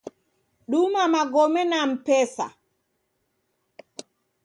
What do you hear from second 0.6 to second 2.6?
Duma magome na Mpesa.